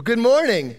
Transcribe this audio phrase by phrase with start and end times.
[0.00, 0.76] Well, good morning.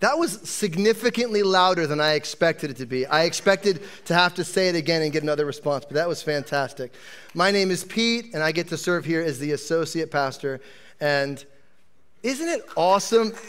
[0.00, 3.06] That was significantly louder than I expected it to be.
[3.06, 6.22] I expected to have to say it again and get another response, but that was
[6.22, 6.92] fantastic.
[7.32, 10.60] My name is Pete, and I get to serve here as the associate pastor.
[11.00, 11.42] And
[12.22, 13.32] isn't it awesome?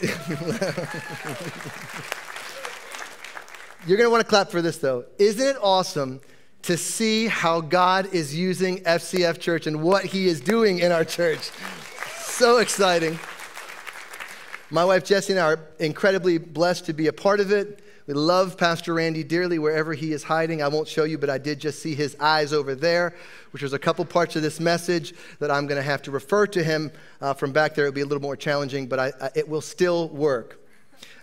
[3.86, 5.04] You're going to want to clap for this, though.
[5.18, 6.22] Isn't it awesome
[6.62, 11.04] to see how God is using FCF Church and what He is doing in our
[11.04, 11.50] church?
[12.20, 13.18] So exciting.
[14.70, 17.82] My wife Jessie and I are incredibly blessed to be a part of it.
[18.06, 20.62] We love Pastor Randy dearly wherever he is hiding.
[20.62, 23.14] I won't show you, but I did just see his eyes over there,
[23.52, 26.46] which was a couple parts of this message that I'm going to have to refer
[26.48, 27.86] to him uh, from back there.
[27.86, 30.58] It'll be a little more challenging, but I, I, it will still work.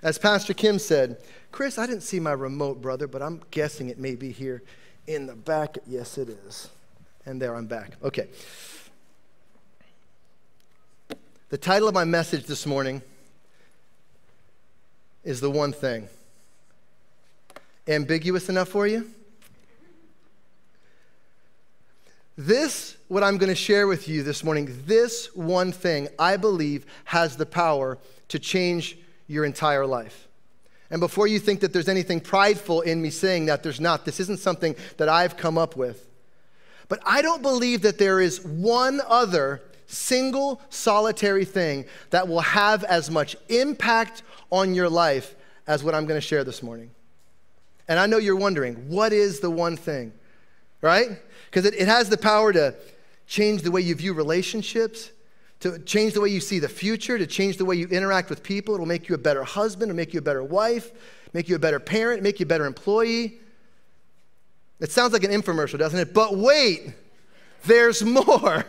[0.02, 1.18] As Pastor Kim said,
[1.52, 4.64] Chris, I didn't see my remote, brother, but I'm guessing it may be here
[5.08, 5.78] in the back.
[5.88, 6.70] Yes, it is.
[7.26, 7.92] And there I'm back.
[8.04, 8.28] Okay.
[11.50, 13.02] The title of my message this morning
[15.26, 16.08] is the one thing.
[17.88, 19.10] Ambiguous enough for you?
[22.38, 26.86] This, what I'm going to share with you this morning, this one thing, I believe,
[27.06, 30.28] has the power to change your entire life.
[30.92, 34.06] And before you think that there's anything prideful in me saying that, there's not.
[34.06, 36.08] This isn't something that I've come up with.
[36.88, 42.84] But I don't believe that there is one other single solitary thing that will have
[42.84, 45.36] as much impact on your life
[45.68, 46.92] as what I'm going to share this morning.
[47.88, 50.14] And I know you're wondering, what is the one thing?
[50.82, 51.10] Right?
[51.46, 52.76] Because it, it has the power to
[53.28, 55.12] change the way you view relationships,
[55.62, 58.44] to change the way you see the future, to change the way you interact with
[58.44, 58.74] people.
[58.74, 60.92] It'll make you a better husband, it'll make you a better wife,
[61.34, 63.40] make you a better parent, make you a better employee.
[64.80, 66.14] It sounds like an infomercial, doesn't it?
[66.14, 66.94] But wait,
[67.66, 68.66] there's more.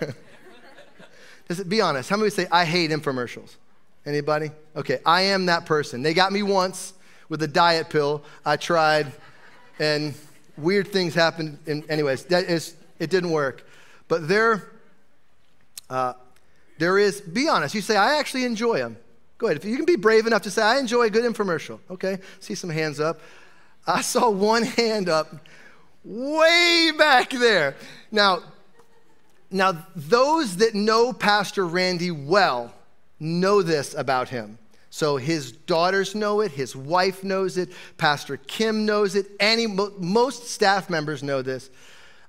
[1.49, 2.09] It be honest?
[2.11, 3.57] How many say I hate infomercials?
[4.07, 4.53] Anybody?
[4.77, 6.01] Okay, I am that person.
[6.01, 6.95] They got me once
[7.29, 8.23] with a diet pill.
[8.45, 9.13] I tried,
[9.81, 10.15] and
[10.57, 11.59] weird things happened.
[11.67, 13.67] And anyways, that is, it didn't work.
[14.07, 14.71] But there,
[15.91, 16.13] uh,
[16.79, 17.21] there is.
[17.21, 17.75] Be honest.
[17.75, 18.97] You say I actually enjoy them.
[19.39, 19.57] Go ahead.
[19.57, 21.81] If you can be brave enough to say I enjoy a good infomercial.
[21.91, 22.19] Okay.
[22.39, 23.21] See some hands up.
[23.87, 25.35] I saw one hand up
[26.05, 27.75] way back there.
[28.13, 28.43] Now,
[29.51, 32.73] now those that know Pastor Randy well
[33.19, 34.59] know this about him.
[34.91, 40.49] So his daughters know it, his wife knows it, Pastor Kim knows it, any, most
[40.49, 41.69] staff members know this.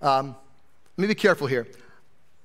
[0.02, 0.36] Um,
[0.98, 1.68] let me be careful here.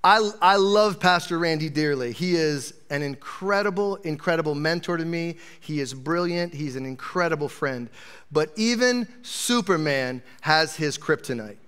[0.05, 2.13] I, I love Pastor Randy dearly.
[2.13, 5.37] He is an incredible, incredible mentor to me.
[5.61, 6.53] He is brilliant.
[6.53, 7.89] He's an incredible friend.
[8.33, 11.59] But even Superman has his kryptonite.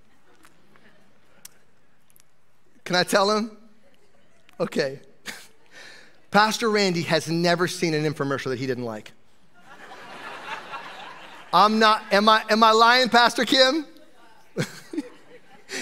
[2.84, 3.56] Can I tell him?
[4.58, 5.00] Okay.
[6.34, 9.12] Pastor Randy has never seen an infomercial that he didn't like.
[11.52, 13.86] I'm not, am I, am I lying, Pastor Kim?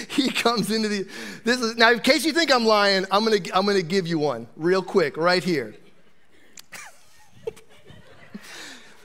[0.09, 1.07] he comes into the,
[1.43, 4.19] this is, now in case you think I'm lying, I'm gonna, I'm gonna give you
[4.19, 5.73] one real quick right here.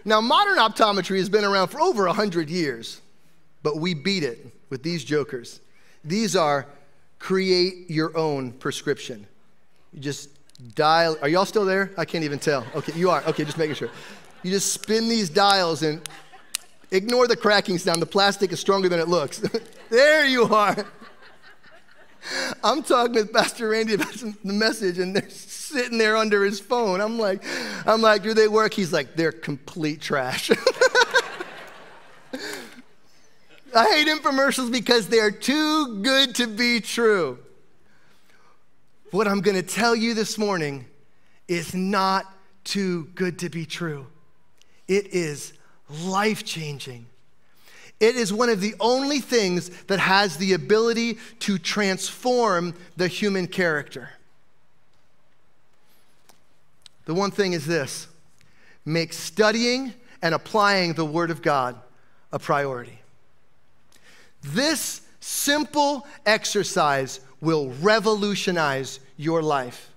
[0.04, 3.00] now, modern optometry has been around for over 100 years,
[3.62, 5.62] but we beat it with these jokers.
[6.04, 6.66] These are
[7.18, 9.26] create your own prescription.
[9.94, 10.37] You just
[10.74, 11.16] dial.
[11.22, 11.92] Are y'all still there?
[11.96, 12.66] I can't even tell.
[12.74, 13.22] Okay, you are.
[13.26, 13.90] Okay, just making sure.
[14.42, 16.00] You just spin these dials and
[16.90, 18.02] ignore the cracking sound.
[18.02, 19.38] The plastic is stronger than it looks.
[19.90, 20.86] there you are.
[22.62, 27.00] I'm talking with Pastor Randy about the message, and they're sitting there under his phone.
[27.00, 27.42] I'm like,
[27.86, 28.74] I'm like, do they work?
[28.74, 30.50] He's like, they're complete trash.
[33.74, 37.38] I hate infomercials because they're too good to be true.
[39.10, 40.84] What I'm going to tell you this morning
[41.46, 42.26] is not
[42.64, 44.06] too good to be true.
[44.86, 45.54] It is
[46.04, 47.06] life changing.
[48.00, 53.46] It is one of the only things that has the ability to transform the human
[53.46, 54.10] character.
[57.06, 58.08] The one thing is this
[58.84, 61.76] make studying and applying the Word of God
[62.30, 63.00] a priority.
[64.42, 69.90] This simple exercise will revolutionize your life.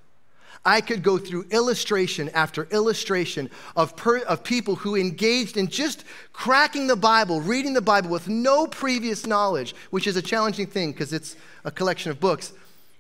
[0.64, 6.04] I could go through illustration after illustration of, per, of people who engaged in just
[6.34, 10.92] cracking the Bible, reading the Bible with no previous knowledge, which is a challenging thing
[10.92, 12.52] because it's a collection of books,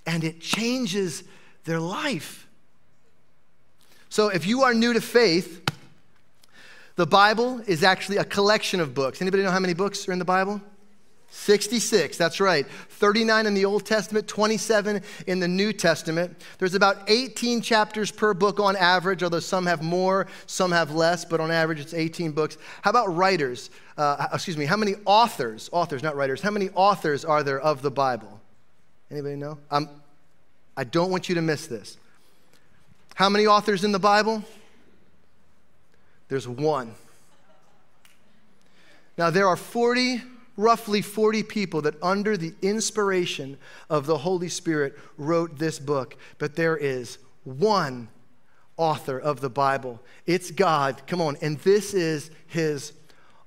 [0.07, 1.23] and it changes
[1.65, 2.47] their life.
[4.09, 5.69] So if you are new to faith,
[6.95, 9.21] the Bible is actually a collection of books.
[9.21, 10.61] Anybody know how many books are in the Bible?
[11.33, 12.67] 66, that's right.
[12.67, 16.35] 39 in the Old Testament, 27 in the New Testament.
[16.59, 21.23] There's about 18 chapters per book on average, although some have more, some have less,
[21.23, 22.57] but on average it's 18 books.
[22.81, 23.69] How about writers?
[23.97, 27.81] Uh, excuse me, how many authors, authors, not writers, how many authors are there of
[27.81, 28.41] the Bible?
[29.09, 29.57] Anybody know?
[29.71, 29.87] I'm,
[30.75, 31.97] I don't want you to miss this.
[33.15, 34.43] How many authors in the Bible?
[36.27, 36.93] There's one.
[39.17, 40.21] Now, there are 40
[40.57, 43.57] roughly 40 people that, under the inspiration
[43.89, 46.15] of the Holy Spirit, wrote this book.
[46.37, 48.09] But there is one
[48.77, 49.99] author of the Bible.
[50.25, 51.01] It's God.
[51.07, 51.37] Come on.
[51.41, 52.93] And this is his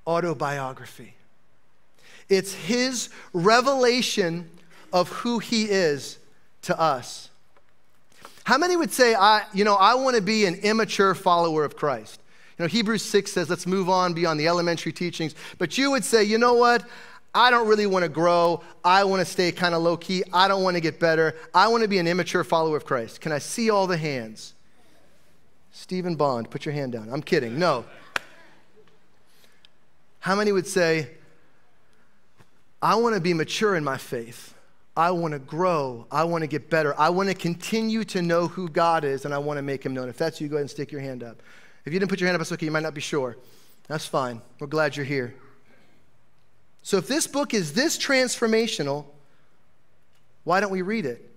[0.07, 1.15] autobiography.
[2.29, 4.51] It's his revelation
[4.93, 6.19] of who he is
[6.63, 7.29] to us.
[8.45, 11.77] How many would say, I, you know, I want to be an immature follower of
[11.77, 12.21] Christ?
[12.59, 15.35] You know, Hebrews 6 says, let's move on beyond the elementary teachings.
[15.59, 16.85] But you would say, you know what?
[17.35, 18.63] I don't really want to grow.
[18.85, 20.23] I want to stay kind of low key.
[20.33, 21.35] I don't want to get better.
[21.53, 23.21] I want to be an immature follower of Christ.
[23.21, 24.55] Can I see all the hands?
[25.73, 27.09] Stephen Bond, put your hand down.
[27.13, 27.59] I'm kidding.
[27.59, 27.85] No.
[30.21, 31.11] How many would say,
[32.81, 34.55] I want to be mature in my faith?
[34.97, 36.07] I want to grow.
[36.13, 36.99] I want to get better.
[36.99, 39.93] I want to continue to know who God is and I want to make him
[39.93, 40.09] known.
[40.09, 41.43] If that's you, go ahead and stick your hand up.
[41.85, 42.67] If you didn't put your hand up, okay.
[42.67, 43.37] You might not be sure.
[43.89, 44.41] That's fine.
[44.59, 45.35] We're glad you're here.
[46.83, 49.07] So, if this book is this transformational,
[50.45, 51.31] why don't we read it?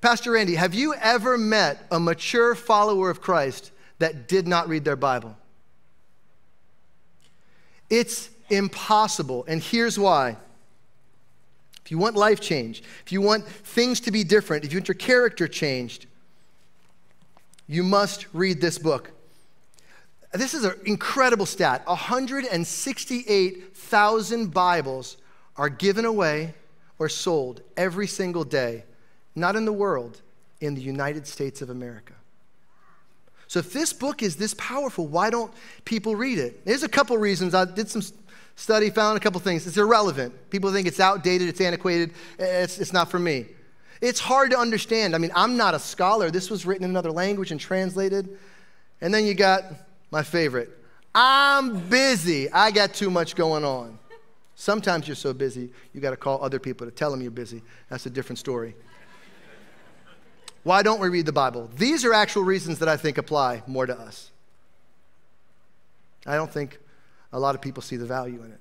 [0.00, 4.84] Pastor Randy, have you ever met a mature follower of Christ that did not read
[4.84, 5.36] their Bible?
[7.88, 10.36] It's impossible, and here's why.
[11.84, 14.88] If you want life change, if you want things to be different, if you want
[14.88, 16.06] your character changed,
[17.66, 19.10] you must read this book.
[20.34, 25.16] This is an incredible stat 168,000 Bibles
[25.56, 26.54] are given away
[26.98, 28.82] or sold every single day,
[29.36, 30.20] not in the world,
[30.60, 32.14] in the United States of America.
[33.46, 35.54] So, if this book is this powerful, why don't
[35.84, 36.64] people read it?
[36.64, 37.54] There's a couple reasons.
[37.54, 38.02] I did some
[38.56, 39.68] study, found a couple things.
[39.68, 40.34] It's irrelevant.
[40.50, 42.10] People think it's outdated, it's antiquated,
[42.40, 43.46] eh, eh, it's, it's not for me.
[44.00, 45.14] It's hard to understand.
[45.14, 46.32] I mean, I'm not a scholar.
[46.32, 48.36] This was written in another language and translated.
[49.00, 49.62] And then you got
[50.14, 50.70] my favorite.
[51.12, 52.48] I'm busy.
[52.52, 53.98] I got too much going on.
[54.54, 57.62] Sometimes you're so busy, you got to call other people to tell them you're busy.
[57.88, 58.76] That's a different story.
[60.62, 61.68] Why don't we read the Bible?
[61.76, 64.30] These are actual reasons that I think apply more to us.
[66.24, 66.78] I don't think
[67.32, 68.60] a lot of people see the value in it.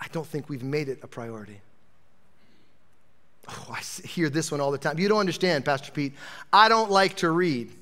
[0.00, 1.60] I don't think we've made it a priority.
[3.48, 4.98] Oh, I hear this one all the time.
[4.98, 6.14] You don't understand, Pastor Pete.
[6.52, 7.72] I don't like to read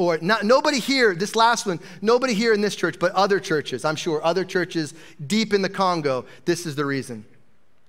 [0.00, 3.84] or not, nobody here, this last one, nobody here in this church, but other churches,
[3.84, 4.94] I'm sure, other churches
[5.26, 7.26] deep in the Congo, this is the reason.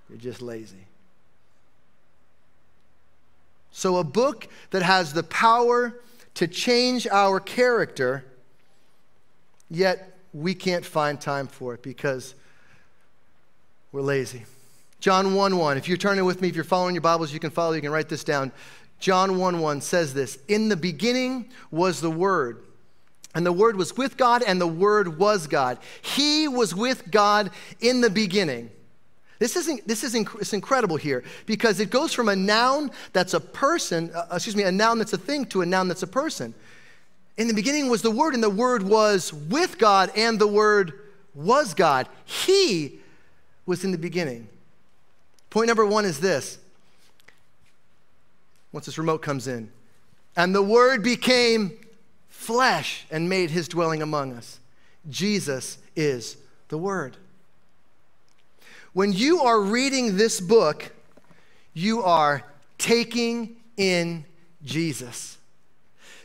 [0.09, 0.87] You're just lazy.
[3.71, 6.01] So, a book that has the power
[6.33, 8.25] to change our character,
[9.69, 12.35] yet we can't find time for it because
[13.93, 14.43] we're lazy.
[14.99, 15.77] John 1 1.
[15.77, 17.91] If you're turning with me, if you're following your Bibles, you can follow, you can
[17.91, 18.51] write this down.
[19.01, 22.63] John 1 1 says this In the beginning was the Word,
[23.35, 25.79] and the Word was with God, and the Word was God.
[26.01, 28.69] He was with God in the beginning.
[29.39, 33.33] This is, this is inc- it's incredible here because it goes from a noun that's
[33.33, 36.07] a person, uh, excuse me, a noun that's a thing to a noun that's a
[36.07, 36.53] person.
[37.37, 40.93] In the beginning was the Word, and the Word was with God, and the Word
[41.33, 42.07] was God.
[42.23, 42.99] He
[43.65, 44.47] was in the beginning.
[45.49, 46.59] Point number one is this
[48.71, 49.71] once this remote comes in.
[50.35, 51.77] And the Word became
[52.29, 54.59] flesh and made his dwelling among us.
[55.09, 56.37] Jesus is
[56.69, 57.17] the Word.
[58.93, 60.91] When you are reading this book,
[61.73, 62.43] you are
[62.77, 64.25] taking in
[64.63, 65.37] Jesus.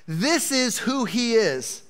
[0.06, 1.82] This is who he is.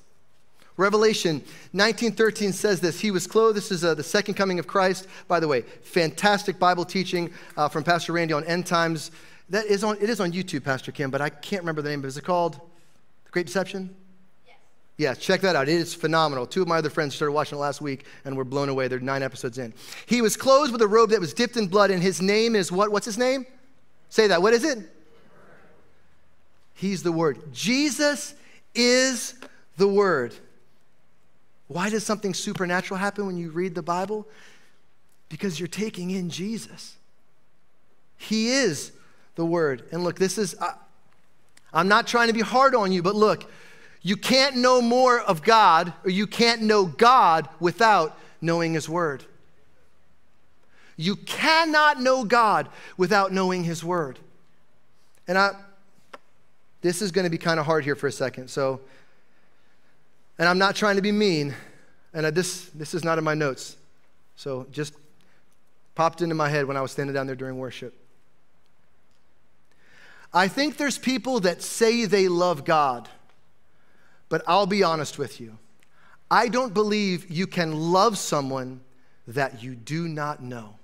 [0.75, 2.99] Revelation 19:13 says this.
[2.99, 3.57] He was clothed.
[3.57, 5.07] This is uh, the second coming of Christ.
[5.27, 9.09] By the way, fantastic Bible teaching uh, from Pastor Randy on end times.
[9.49, 12.03] That is on, it is on YouTube, Pastor Kim, but I can't remember the name.
[12.03, 13.95] Is it called The Great Deception?
[14.45, 14.55] Yes.
[14.97, 15.69] Yeah, check that out.
[15.69, 16.45] It is phenomenal.
[16.45, 18.89] Two of my other friends started watching it last week and were blown away.
[18.89, 19.73] They're nine episodes in.
[20.05, 22.71] He was clothed with a robe that was dipped in blood, and his name is
[22.71, 22.91] what?
[22.91, 23.45] What's his name?
[24.09, 24.41] Say that.
[24.41, 24.79] What is it?
[26.73, 27.53] He's the Word.
[27.53, 28.35] Jesus
[28.75, 29.33] is
[29.77, 30.33] the Word.
[31.67, 34.27] Why does something supernatural happen when you read the Bible?
[35.29, 36.95] Because you're taking in Jesus.
[38.17, 38.91] He is
[39.37, 39.83] the word.
[39.93, 40.73] And look, this is, uh,
[41.71, 43.49] I'm not trying to be hard on you, but look,
[44.01, 49.23] you can't know more of God or you can't know God without knowing His word.
[50.97, 52.67] You cannot know God
[52.97, 54.17] without knowing His Word.
[55.27, 55.51] And I,
[56.81, 58.49] this is going to be kind of hard here for a second.
[58.49, 58.81] So,
[60.39, 61.53] and I'm not trying to be mean,
[62.13, 63.77] and I, this, this is not in my notes.
[64.35, 64.95] So just
[65.93, 67.93] popped into my head when I was standing down there during worship.
[70.33, 73.09] I think there's people that say they love God,
[74.29, 75.57] but I'll be honest with you.
[76.29, 78.81] I don't believe you can love someone
[79.27, 80.75] that you do not know.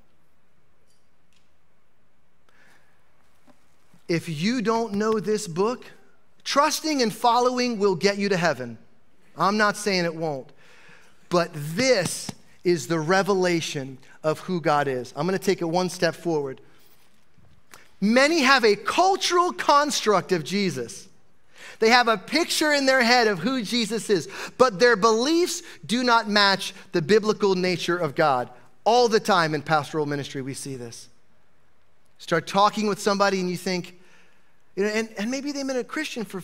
[4.08, 5.86] If you don't know this book,
[6.44, 8.78] trusting and following will get you to heaven.
[9.38, 10.52] I'm not saying it won't.
[11.30, 12.30] But this
[12.64, 15.14] is the revelation of who God is.
[15.16, 16.62] I'm going to take it one step forward.
[18.04, 21.08] Many have a cultural construct of Jesus.
[21.80, 26.04] They have a picture in their head of who Jesus is, but their beliefs do
[26.04, 28.50] not match the biblical nature of God.
[28.84, 31.08] All the time in pastoral ministry, we see this.
[32.18, 33.98] Start talking with somebody and you think,
[34.76, 36.44] you know, and, and maybe they've been a Christian for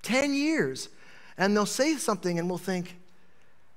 [0.00, 0.88] 10 years,
[1.36, 2.96] and they'll say something and we'll think,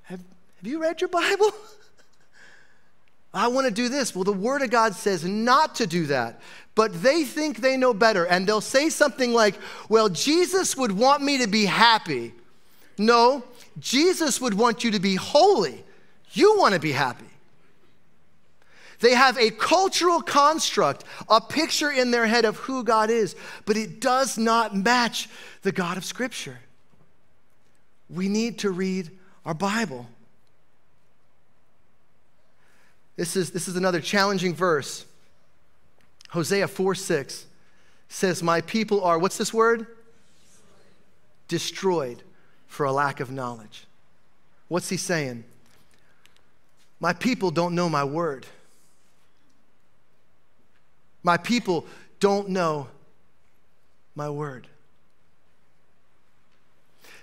[0.04, 1.52] Have, have you read your Bible?
[3.34, 4.14] I want to do this.
[4.14, 6.40] Well, the Word of God says not to do that,
[6.75, 9.56] but they think they know better, and they'll say something like,
[9.89, 12.34] Well, Jesus would want me to be happy.
[12.98, 13.44] No,
[13.80, 15.84] Jesus would want you to be holy.
[16.32, 17.25] You want to be happy.
[19.00, 23.75] They have a cultural construct, a picture in their head of who God is, but
[23.75, 25.30] it does not match
[25.62, 26.58] the God of Scripture.
[28.10, 29.12] We need to read
[29.46, 30.08] our Bible.
[33.15, 35.06] This is, this is another challenging verse.
[36.34, 37.46] Hosea 4 6
[38.10, 39.86] says, My people are, what's this word?
[41.48, 42.24] Destroyed
[42.66, 43.86] for a lack of knowledge.
[44.68, 45.44] What's he saying?
[47.00, 48.48] My people don't know my word.
[51.22, 51.86] My people
[52.20, 52.88] don't know
[54.16, 54.68] my word.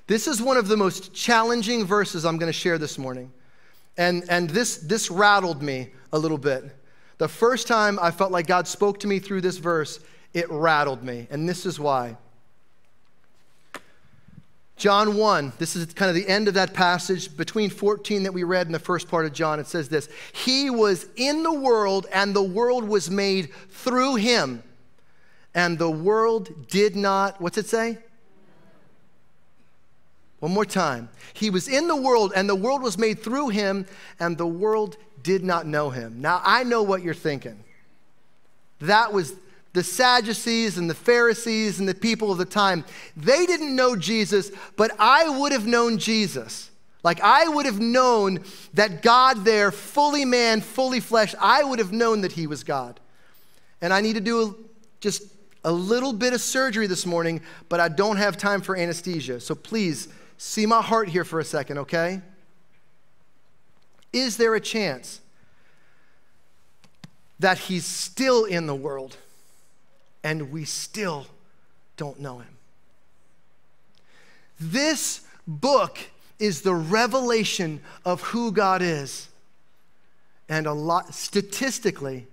[0.07, 3.33] This is one of the most challenging verses I'm going to share this morning.
[3.99, 6.77] And, and this, this rattled me a little bit.
[7.21, 10.01] The first time I felt like God spoke to me through this verse,
[10.33, 11.27] it rattled me.
[11.31, 12.17] And this is why.
[14.79, 18.43] John 1, this is kind of the end of that passage between 14 that we
[18.43, 19.61] read in the first part of John.
[19.61, 24.63] It says this He was in the world, and the world was made through him.
[25.55, 27.99] And the world did not, what's it say?
[30.39, 31.11] One more time.
[31.35, 33.85] He was in the world, and the world was made through him,
[34.19, 36.21] and the world did not know him.
[36.21, 37.63] Now, I know what you're thinking.
[38.81, 39.35] That was
[39.73, 42.85] the Sadducees and the Pharisees and the people of the time,
[43.17, 46.71] they didn't know Jesus, but I would have known Jesus.
[47.03, 48.41] Like I would have known
[48.75, 52.99] that God there, fully man, fully flesh, I would have known that he was God.
[53.81, 54.55] And I need to do a,
[55.01, 55.23] just
[55.65, 59.41] a little bit of surgery this morning, but I don't have time for anesthesia.
[59.41, 62.21] So please see my heart here for a second, okay?
[64.13, 65.21] Is there a chance
[67.39, 69.17] that he's still in the world?
[70.23, 71.27] and we still
[71.97, 72.57] don't know him.
[74.59, 75.99] This book
[76.39, 79.29] is the revelation of who God is.
[80.49, 82.27] And a lot, statistically,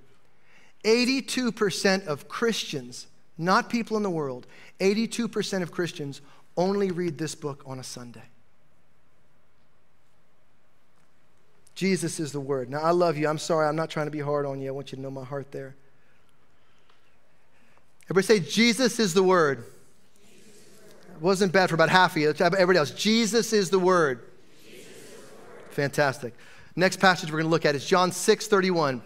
[0.83, 3.07] 82% of Christians,
[3.37, 4.47] not people in the world,
[4.79, 6.21] 82% of Christians
[6.55, 8.23] only read this book on a Sunday.
[11.77, 12.71] Jesus is the Word.
[12.71, 13.27] Now, I love you.
[13.27, 13.67] I'm sorry.
[13.67, 14.67] I'm not trying to be hard on you.
[14.67, 15.75] I want you to know my heart there.
[18.09, 19.63] Everybody say, Jesus is the Word.
[20.23, 22.33] It wasn't bad for about half of you.
[22.39, 24.21] Everybody else, Jesus is the Word.
[24.67, 25.69] Is the word.
[25.69, 26.33] Fantastic.
[26.75, 28.99] Next passage we're going to look at is John 6 31.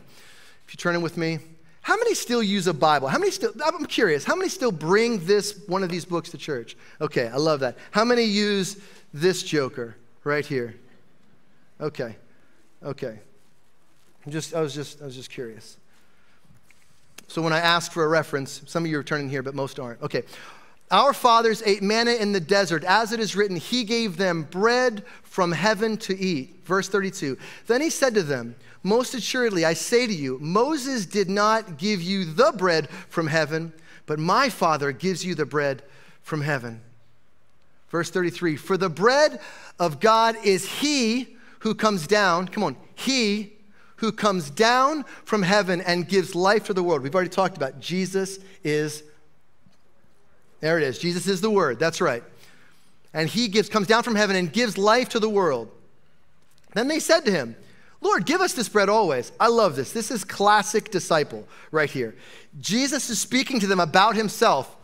[0.65, 1.39] If you turn in with me,
[1.81, 3.09] how many still use a Bible?
[3.09, 6.37] How many still, I'm curious, how many still bring this, one of these books to
[6.37, 6.77] church?
[7.01, 7.77] Okay, I love that.
[7.89, 8.77] How many use
[9.13, 10.75] this joker right here?
[11.81, 12.15] Okay,
[12.83, 13.19] okay.
[14.25, 15.77] I'm just, I was just, I was just curious.
[17.27, 19.79] So when I ask for a reference, some of you are turning here, but most
[19.79, 20.01] aren't.
[20.01, 20.23] Okay.
[20.91, 22.83] Our fathers ate manna in the desert.
[22.83, 26.59] As it is written, He gave them bread from heaven to eat.
[26.65, 27.37] Verse 32.
[27.67, 32.01] Then He said to them, Most assuredly, I say to you, Moses did not give
[32.01, 33.71] you the bread from heaven,
[34.05, 35.81] but my Father gives you the bread
[36.21, 36.81] from heaven.
[37.89, 39.39] Verse 33 For the bread
[39.79, 43.53] of God is He who comes down, come on, He
[43.97, 47.03] who comes down from heaven and gives life to the world.
[47.03, 49.03] We've already talked about Jesus is
[50.59, 50.99] there it is.
[50.99, 51.79] Jesus is the word.
[51.79, 52.23] That's right.
[53.13, 55.69] And he gives comes down from heaven and gives life to the world.
[56.73, 57.55] Then they said to him,
[57.99, 59.31] Lord, give us this bread always.
[59.39, 59.91] I love this.
[59.91, 62.15] This is classic disciple right here.
[62.59, 64.75] Jesus is speaking to them about himself.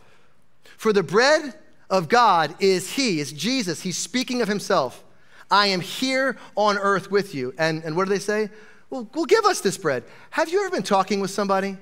[0.76, 1.54] For the bread
[1.90, 3.82] of God is He, is Jesus.
[3.82, 5.02] He's speaking of Himself.
[5.50, 7.54] I am here on earth with you.
[7.58, 8.50] And, and what do they say?
[8.90, 10.04] Well, well, give us this bread.
[10.30, 11.76] Have you ever been talking with somebody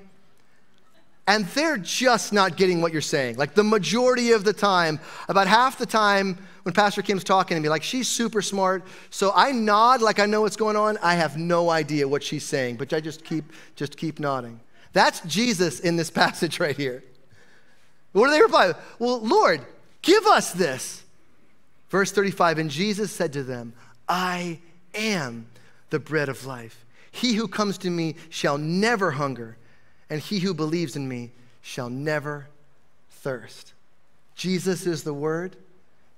[1.27, 3.35] and they're just not getting what you're saying.
[3.35, 7.61] Like the majority of the time, about half the time when Pastor Kim's talking to
[7.61, 8.83] me, like she's super smart.
[9.09, 10.97] So I nod like I know what's going on.
[11.03, 13.43] I have no idea what she's saying, but I just keep
[13.75, 14.61] just keep nodding.
[14.93, 17.03] That's Jesus in this passage right here.
[18.13, 18.73] What do they reply?
[18.97, 19.61] Well, Lord,
[20.01, 21.03] give us this.
[21.89, 23.73] Verse 35 And Jesus said to them,
[24.07, 24.59] I
[24.93, 25.47] am
[25.89, 26.85] the bread of life.
[27.11, 29.57] He who comes to me shall never hunger
[30.09, 32.47] and he who believes in me shall never
[33.09, 33.73] thirst.
[34.35, 35.55] Jesus is the word.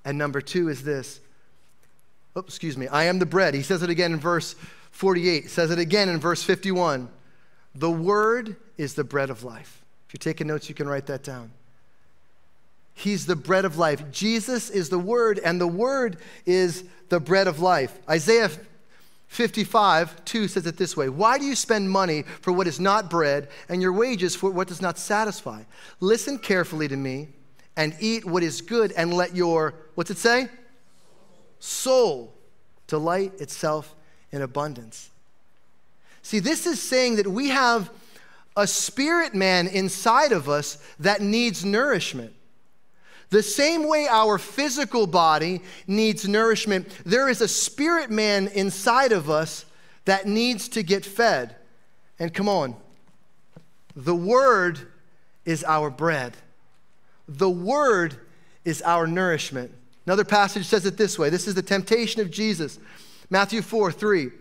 [0.05, 1.19] And number two is this.
[2.35, 2.87] Oh, excuse me.
[2.87, 3.53] I am the bread.
[3.53, 4.55] He says it again in verse
[4.91, 5.43] 48.
[5.43, 7.09] He says it again in verse 51.
[7.75, 9.83] The word is the bread of life.
[10.07, 11.51] If you're taking notes, you can write that down.
[12.99, 14.11] He's the bread of life.
[14.11, 17.97] Jesus is the word, and the word is the bread of life.
[18.09, 18.49] Isaiah
[19.27, 23.09] 55, 2 says it this way Why do you spend money for what is not
[23.09, 25.63] bread and your wages for what does not satisfy?
[26.01, 27.29] Listen carefully to me
[27.77, 30.49] and eat what is good and let your, what's it say?
[31.59, 32.33] Soul
[32.87, 33.95] delight itself
[34.33, 35.09] in abundance.
[36.21, 37.91] See, this is saying that we have
[38.57, 42.33] a spirit man inside of us that needs nourishment.
[43.29, 49.29] The same way our physical body needs nourishment, there is a spirit man inside of
[49.29, 49.65] us
[50.05, 51.55] that needs to get fed.
[52.17, 52.75] And come on,
[53.95, 54.79] the Word
[55.45, 56.35] is our bread,
[57.27, 58.17] the Word
[58.65, 59.71] is our nourishment.
[60.05, 62.79] Another passage says it this way this is the temptation of Jesus.
[63.29, 64.31] Matthew 4 3.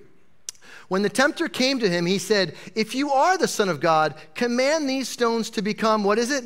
[0.89, 4.15] When the tempter came to him, he said, If you are the Son of God,
[4.35, 6.45] command these stones to become, what is it?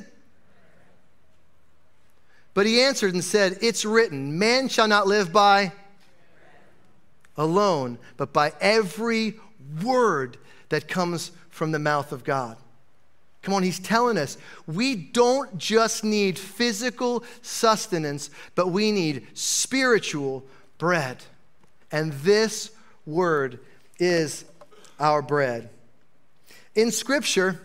[2.55, 5.73] But he answered and said, It's written, man shall not live by
[7.37, 9.35] alone, but by every
[9.83, 10.37] word
[10.69, 12.57] that comes from the mouth of God.
[13.43, 20.45] Come on, he's telling us we don't just need physical sustenance, but we need spiritual
[20.79, 21.19] bread.
[21.91, 22.71] And this
[23.05, 23.59] word
[23.99, 24.45] is
[25.01, 25.71] our bread.
[26.75, 27.61] In Scripture,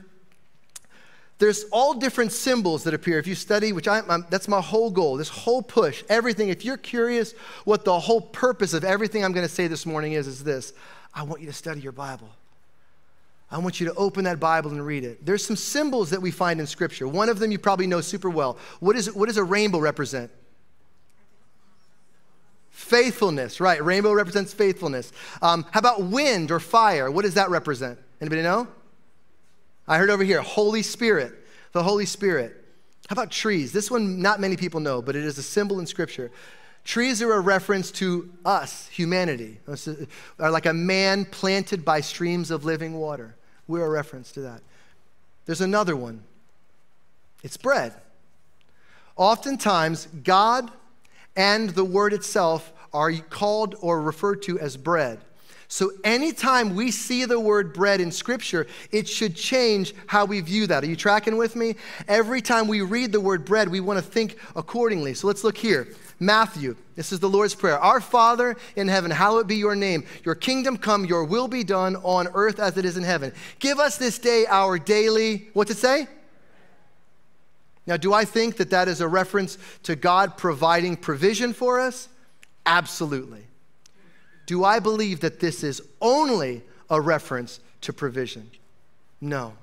[1.40, 3.20] there's all different symbols that appear.
[3.20, 6.50] If you study, which I, I'm, that's my whole goal, this whole push, everything.
[6.50, 10.14] If you're curious what the whole purpose of everything I'm going to say this morning
[10.14, 10.74] is, is this
[11.14, 12.30] I want you to study your Bible.
[13.50, 15.26] I want you to open that Bible and read it.
[15.26, 17.08] There's some symbols that we find in Scripture.
[17.08, 18.58] One of them you probably know super well.
[18.80, 20.32] What, is, what does a rainbow represent?
[22.72, 23.84] Faithfulness, right?
[23.84, 25.14] Rainbow represents faithfulness.
[25.42, 27.10] Um, how about wind or fire?
[27.10, 27.98] What does that represent?
[28.20, 28.68] Anybody know?
[29.88, 31.34] I heard over here, Holy Spirit,
[31.72, 32.66] the Holy Spirit.
[33.08, 33.72] How about trees?
[33.72, 36.30] This one, not many people know, but it is a symbol in Scripture.
[36.84, 39.76] Trees are a reference to us, humanity, uh,
[40.40, 43.36] are like a man planted by streams of living water.
[43.68, 44.62] We're a reference to that.
[45.46, 46.24] There's another one
[47.44, 47.94] it's bread.
[49.16, 50.70] Oftentimes, God
[51.36, 55.20] and the word itself are called or referred to as bread.
[55.70, 60.66] So, anytime we see the word bread in Scripture, it should change how we view
[60.68, 60.84] that.
[60.84, 61.76] Are you tracking with me?
[62.08, 65.14] Every time we read the word bread, we want to think accordingly.
[65.14, 65.90] So, let's look here.
[66.20, 67.78] Matthew, this is the Lord's Prayer.
[67.78, 70.06] Our Father in heaven, hallowed be your name.
[70.24, 73.34] Your kingdom come, your will be done on earth as it is in heaven.
[73.60, 76.08] Give us this day our daily, what's it say?
[77.86, 82.10] Now, do I think that that is a reference to God providing provision for us?
[82.66, 83.44] Absolutely.
[84.48, 88.50] Do I believe that this is only a reference to provision?
[89.22, 89.54] No.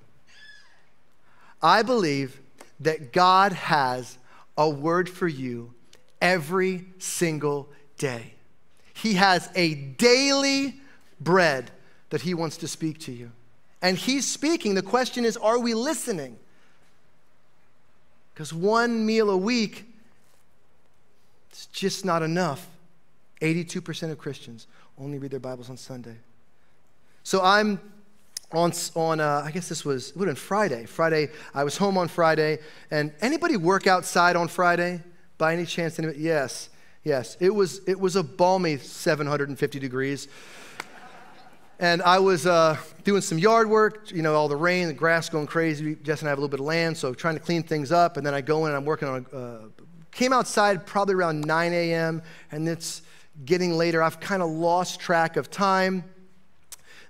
[1.61, 2.39] I believe
[2.81, 4.19] that God has
[4.57, 5.73] a word for you
[6.21, 7.69] every single
[7.99, 8.35] day.
[8.93, 10.81] He has a daily
[11.19, 11.71] bread
[12.11, 13.33] that He wants to speak to you.
[13.81, 14.75] And He's speaking.
[14.75, 16.39] The question is are we listening?
[18.35, 19.87] Because one meal a week
[21.53, 22.69] is just not enough.
[23.45, 24.67] 82% of Christians
[24.99, 26.17] only read their Bibles on Sunday.
[27.23, 27.79] So I'm
[28.53, 30.87] on, on uh, I guess this was, it would have been Friday.
[30.87, 32.59] Friday, I was home on Friday.
[32.91, 35.03] And anybody work outside on Friday?
[35.37, 35.99] By any chance?
[35.99, 36.21] Anybody?
[36.21, 36.71] Yes,
[37.03, 37.37] yes.
[37.39, 40.29] It was, it was a balmy 750 degrees.
[41.81, 45.29] And I was uh, doing some yard work, you know, all the rain, the grass
[45.29, 45.97] going crazy.
[45.97, 48.17] Jess and I have a little bit of land, so trying to clean things up.
[48.17, 49.59] And then I go in and I'm working on, a, uh,
[50.13, 52.23] came outside probably around 9 a.m.
[52.53, 53.03] And it's
[53.45, 54.03] getting later.
[54.03, 56.05] I've kind of lost track of time.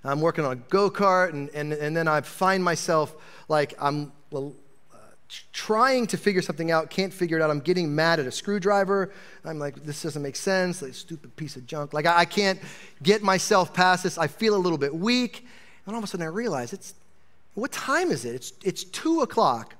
[0.03, 3.15] I'm working on a go kart, and, and, and then I find myself
[3.47, 4.41] like I'm uh,
[5.51, 7.49] trying to figure something out, can't figure it out.
[7.49, 9.11] I'm getting mad at a screwdriver.
[9.43, 11.93] I'm like, this doesn't make sense, like, stupid piece of junk.
[11.93, 12.59] Like, I, I can't
[13.01, 14.19] get myself past this.
[14.19, 15.45] I feel a little bit weak.
[15.87, 16.93] And all of a sudden, I realize it's,
[17.55, 18.35] what time is it?
[18.35, 19.73] It's, it's two o'clock.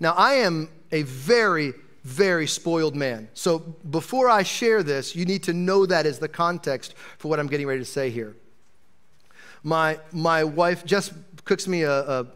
[0.00, 3.28] Now, I am a very, very spoiled man.
[3.34, 7.40] So before I share this, you need to know that as the context for what
[7.40, 8.36] I'm getting ready to say here.
[9.62, 11.14] My, my wife just
[11.44, 12.26] cooks me a, a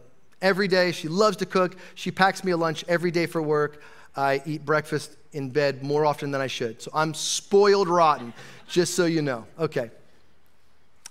[0.41, 0.91] every day.
[0.91, 1.75] She loves to cook.
[1.93, 3.81] She packs me a lunch every day for work.
[4.15, 6.81] I eat breakfast in bed more often than I should.
[6.81, 8.33] So I'm spoiled rotten,
[8.67, 9.45] just so you know.
[9.59, 9.91] Okay.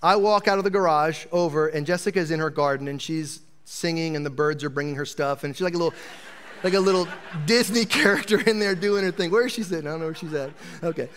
[0.02, 4.16] I walk out of the garage over, and Jessica's in her garden, and she's singing,
[4.16, 5.94] and the birds are bringing her stuff, and she's like a little
[6.62, 7.08] like a little
[7.46, 9.30] Disney character in there doing her thing.
[9.30, 9.86] Where is she sitting?
[9.86, 10.50] I don't know where she's at.
[10.82, 11.08] Okay.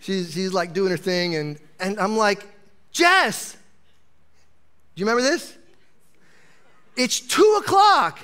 [0.00, 2.46] She's, she's like doing her thing, and, and I'm like,
[2.90, 5.56] Jess, do you remember this?
[6.96, 8.18] It's two o'clock.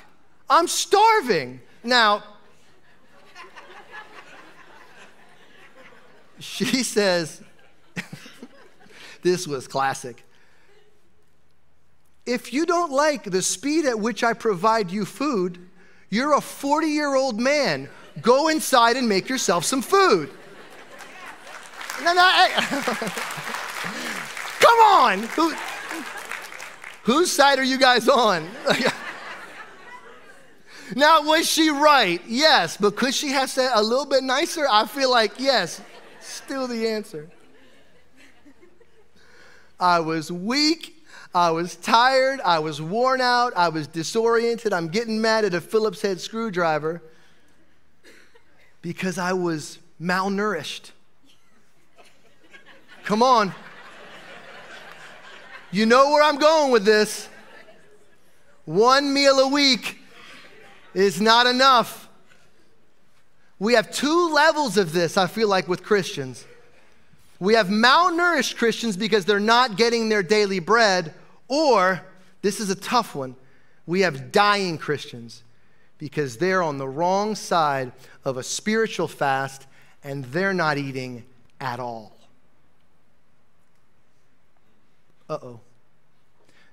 [0.49, 1.61] I'm starving.
[1.83, 2.23] Now,
[6.39, 7.41] she says,
[9.21, 10.25] this was classic.
[12.25, 15.68] If you don't like the speed at which I provide you food,
[16.09, 17.89] you're a 40 year old man.
[18.21, 20.31] Go inside and make yourself some food.
[22.03, 22.47] No, no,
[24.59, 25.19] come on.
[25.19, 25.53] Who,
[27.03, 28.49] whose side are you guys on?
[30.95, 32.21] now, was she right?
[32.25, 34.65] Yes, but could she have said a little bit nicer?
[34.69, 35.81] I feel like, yes,
[36.21, 37.29] still the answer.
[39.79, 40.98] I was weak
[41.33, 42.41] I was tired.
[42.41, 43.53] I was worn out.
[43.55, 44.73] I was disoriented.
[44.73, 47.03] I'm getting mad at a Phillips head screwdriver
[48.81, 50.91] because I was malnourished.
[53.03, 53.53] Come on.
[55.71, 57.29] You know where I'm going with this.
[58.65, 59.99] One meal a week
[60.93, 62.07] is not enough.
[63.59, 66.45] We have two levels of this, I feel like, with Christians.
[67.39, 71.13] We have malnourished Christians because they're not getting their daily bread,
[71.49, 72.01] or,
[72.41, 73.35] this is a tough one,
[73.85, 75.43] we have dying Christians
[75.97, 77.91] because they're on the wrong side
[78.23, 79.67] of a spiritual fast
[80.03, 81.25] and they're not eating
[81.59, 82.15] at all.
[85.29, 85.59] Uh oh.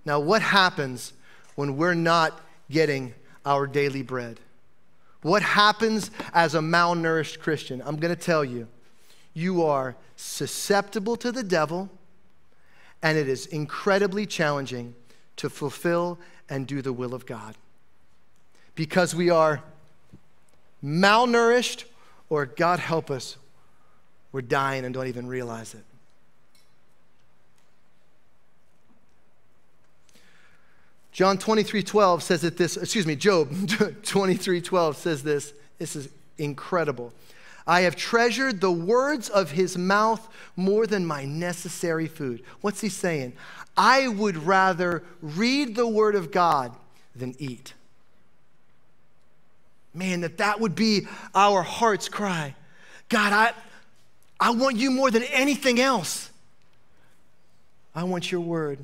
[0.05, 1.13] Now, what happens
[1.57, 3.13] when we're not getting
[3.45, 4.39] our daily bread?
[5.23, 7.83] What happens as a malnourished Christian?
[7.85, 8.69] I'm going to tell you.
[9.35, 11.91] You are susceptible to the devil
[13.03, 14.95] and it is incredibly challenging
[15.37, 17.55] to fulfill and do the will of God.
[18.75, 19.63] Because we are
[20.85, 21.85] malnourished,
[22.29, 23.37] or God help us,
[24.33, 25.85] we're dying and don't even realize it.
[31.13, 33.51] John 23 12 says that this, excuse me, Job
[34.03, 35.55] 23 12 says this.
[35.79, 37.13] This is incredible.
[37.67, 42.43] I have treasured the words of his mouth more than my necessary food.
[42.61, 43.33] What's he saying?
[43.77, 46.73] I would rather read the word of God
[47.15, 47.75] than eat.
[49.93, 52.55] Man, that that would be our heart's cry.
[53.09, 53.53] God, I,
[54.39, 56.31] I want you more than anything else.
[57.95, 58.79] I want your word.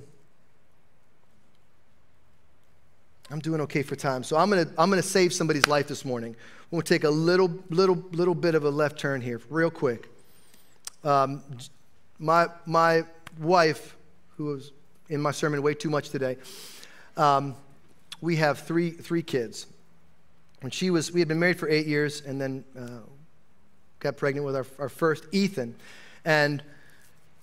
[3.31, 4.25] I'm doing okay for time.
[4.25, 6.37] So I'm to I'm to save somebody's life this morning.
[6.73, 10.09] We'll take a little, little, little bit of a left turn here, real quick.
[11.05, 11.43] Um,
[12.19, 13.05] my, my
[13.39, 13.95] wife,
[14.39, 14.73] who was
[15.11, 16.39] in my sermon way too much today,
[17.19, 17.57] um,
[18.23, 19.67] we have three, three kids.
[20.63, 23.01] When she was, we had been married for eight years and then uh,
[23.99, 25.75] got pregnant with our, our first, Ethan.
[26.25, 26.63] And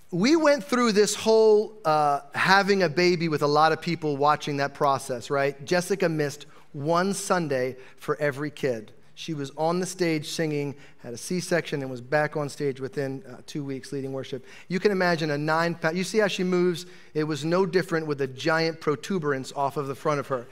[0.10, 4.58] we went through this whole uh, having a baby with a lot of people watching
[4.58, 5.63] that process, right?
[5.65, 8.92] Jessica missed one Sunday for every kid.
[9.19, 12.79] She was on the stage singing, had a C section, and was back on stage
[12.79, 14.45] within uh, two weeks leading worship.
[14.69, 16.86] You can imagine a nine pound, you see how she moves?
[17.13, 20.47] It was no different with a giant protuberance off of the front of her.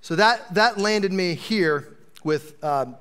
[0.00, 2.96] So that, that landed me here with um,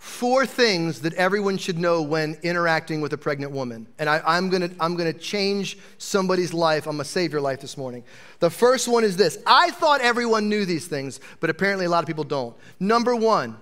[0.00, 3.86] four things that everyone should know when interacting with a pregnant woman.
[3.98, 6.86] And I, am to I'm to change somebody's life.
[6.86, 8.02] I'm to save your life this morning.
[8.38, 12.02] The first one is this I thought everyone knew these things, but apparently a lot
[12.02, 12.56] of people don't.
[12.80, 13.58] Number one,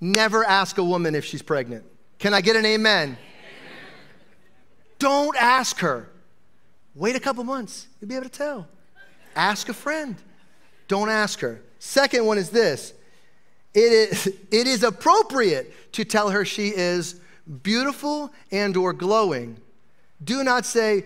[0.00, 1.84] never ask a woman if she's pregnant.
[2.18, 3.08] Can I get an amen?
[3.08, 3.18] amen.
[4.98, 6.08] Don't ask her.
[6.94, 8.66] Wait a couple months, you'll be able to tell.
[9.36, 10.16] Ask a friend.
[10.88, 11.60] Don't ask her.
[11.78, 12.94] Second one is this
[13.74, 17.20] it is, it is appropriate to tell her she is
[17.62, 19.56] beautiful and or glowing.
[20.22, 21.04] Do not say,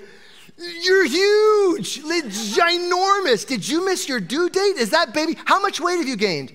[0.57, 3.46] You're huge, ginormous.
[3.46, 4.77] Did you miss your due date?
[4.77, 5.37] Is that baby?
[5.44, 6.55] How much weight have you gained?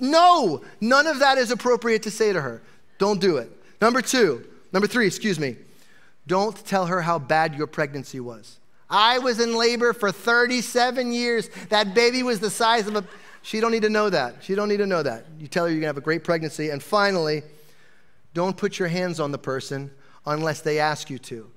[0.00, 2.60] No, none of that is appropriate to say to her.
[2.98, 3.50] Don't do it.
[3.80, 5.56] Number two, number three, excuse me.
[6.26, 8.58] Don't tell her how bad your pregnancy was.
[8.88, 11.48] I was in labor for 37 years.
[11.70, 13.04] That baby was the size of a.
[13.42, 14.36] She don't need to know that.
[14.40, 15.26] She don't need to know that.
[15.38, 16.70] You tell her you're gonna have a great pregnancy.
[16.70, 17.42] And finally,
[18.34, 19.90] don't put your hands on the person
[20.26, 21.50] unless they ask you to.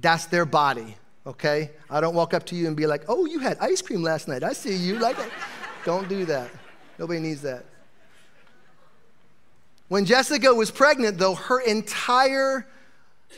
[0.00, 1.72] That's their body, okay?
[1.90, 4.28] I don't walk up to you and be like, oh, you had ice cream last
[4.28, 4.42] night.
[4.42, 5.16] I see you like
[5.84, 6.50] don't do that.
[6.98, 7.64] Nobody needs that.
[9.88, 12.66] When Jessica was pregnant, though, her entire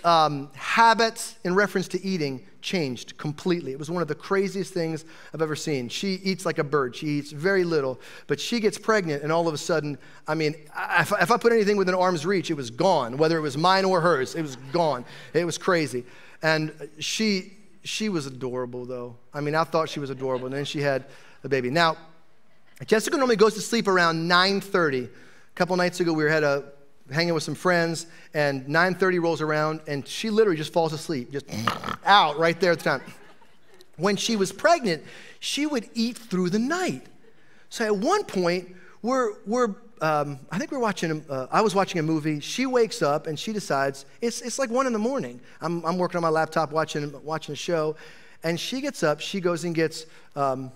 [0.04, 3.72] um, habits in reference to eating changed completely.
[3.72, 5.88] It was one of the craziest things I've ever seen.
[5.88, 6.94] She eats like a bird.
[6.94, 10.54] She eats very little, but she gets pregnant, and all of a sudden, I mean,
[10.98, 13.16] if, if I put anything within arm's reach, it was gone.
[13.16, 15.04] Whether it was mine or hers, it was gone.
[15.32, 16.04] It was crazy.
[16.42, 17.52] And she,
[17.84, 19.16] she was adorable, though.
[19.32, 21.06] I mean, I thought she was adorable, and then she had
[21.44, 21.70] a baby.
[21.70, 21.96] Now,
[22.86, 25.04] Jessica normally goes to sleep around 9:30.
[25.06, 25.08] A
[25.54, 26.64] couple nights ago, we at a
[27.12, 31.46] hanging with some friends, and 9:30 rolls around, and she literally just falls asleep, just
[32.04, 33.02] out right there at the time.
[33.96, 35.02] When she was pregnant,
[35.40, 37.06] she would eat through the night.
[37.70, 41.98] So at one point, we're, we're um, I think we're watching, uh, I was watching
[41.98, 42.40] a movie.
[42.40, 45.40] She wakes up and she decides, it's, it's like one in the morning.
[45.60, 47.96] I'm, I'm working on my laptop watching, watching a show.
[48.44, 50.70] And she gets up, she goes and gets um,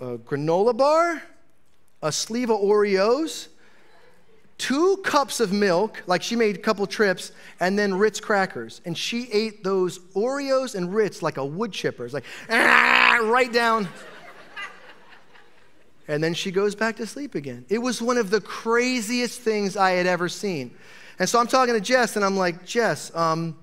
[0.00, 1.22] a granola bar,
[2.02, 3.48] a sleeve of Oreos,
[4.58, 8.80] two cups of milk, like she made a couple trips, and then Ritz crackers.
[8.84, 12.04] And she ate those Oreos and Ritz like a wood chipper.
[12.04, 13.88] It's like, ah, right down.
[16.08, 17.64] and then she goes back to sleep again.
[17.68, 20.72] It was one of the craziest things I had ever seen.
[21.18, 23.56] And so I'm talking to Jess, and I'm like, Jess, um,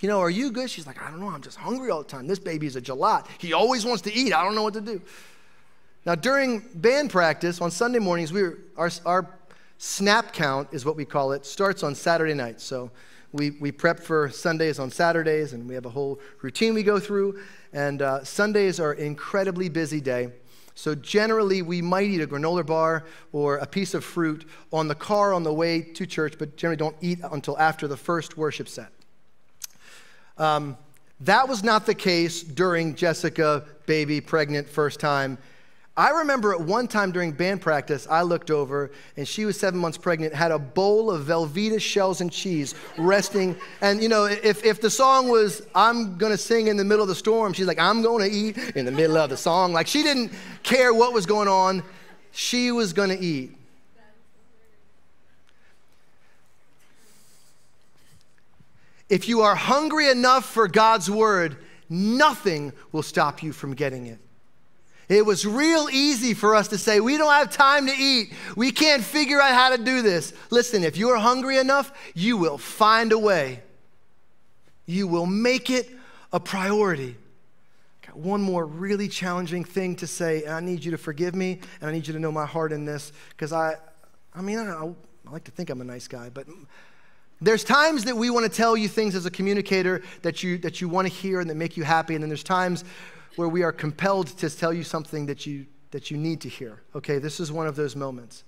[0.00, 0.70] you know, are you good?
[0.70, 1.28] She's like, I don't know.
[1.28, 2.26] I'm just hungry all the time.
[2.26, 3.26] This baby's a gelat.
[3.38, 4.32] He always wants to eat.
[4.32, 5.02] I don't know what to do.
[6.06, 9.37] Now, during band practice on Sunday mornings, we were, our, our
[9.78, 12.60] Snap count is what we call it, starts on Saturday night.
[12.60, 12.90] So
[13.32, 16.98] we, we prep for Sundays on Saturdays, and we have a whole routine we go
[16.98, 17.40] through.
[17.72, 20.32] And uh, Sundays are an incredibly busy day.
[20.74, 24.94] So generally, we might eat a granola bar or a piece of fruit on the
[24.94, 28.68] car on the way to church, but generally don't eat until after the first worship
[28.68, 28.90] set.
[30.38, 30.76] Um,
[31.20, 35.38] that was not the case during Jessica, baby, pregnant, first time
[35.98, 39.80] I remember at one time during band practice, I looked over and she was seven
[39.80, 43.56] months pregnant, had a bowl of Velveeta shells and cheese resting.
[43.80, 47.08] And you know, if, if the song was, I'm gonna sing in the middle of
[47.08, 49.72] the storm, she's like, I'm gonna eat in the middle of the song.
[49.72, 50.30] Like she didn't
[50.62, 51.82] care what was going on,
[52.30, 53.56] she was gonna eat.
[59.08, 61.56] If you are hungry enough for God's word,
[61.90, 64.20] nothing will stop you from getting it.
[65.08, 68.32] It was real easy for us to say, we don't have time to eat.
[68.56, 70.34] We can't figure out how to do this.
[70.50, 73.62] Listen, if you're hungry enough, you will find a way.
[74.84, 75.90] You will make it
[76.32, 77.16] a priority.
[78.06, 81.60] Got one more really challenging thing to say, and I need you to forgive me,
[81.80, 83.76] and I need you to know my heart in this, because I,
[84.34, 86.46] I mean, I, I like to think I'm a nice guy, but
[87.40, 90.80] there's times that we want to tell you things as a communicator that you, that
[90.80, 92.84] you want to hear and that make you happy, and then there's times
[93.38, 96.80] where we are compelled to tell you something that you, that you need to hear.
[96.96, 98.42] Okay, this is one of those moments.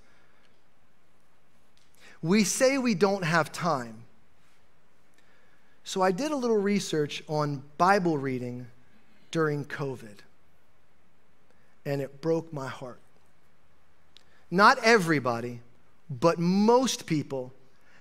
[2.21, 4.03] We say we don't have time.
[5.85, 8.67] So I did a little research on Bible reading
[9.31, 10.17] during COVID,
[11.85, 12.99] and it broke my heart.
[14.51, 15.61] Not everybody,
[16.09, 17.53] but most people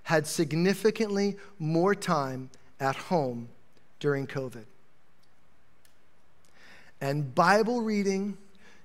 [0.02, 2.50] had significantly more time
[2.80, 3.48] at home
[4.00, 4.64] during COVID
[7.00, 8.36] and Bible reading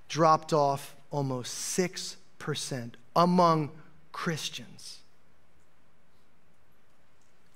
[0.08, 3.72] dropped off almost 6% among
[4.12, 5.00] Christians.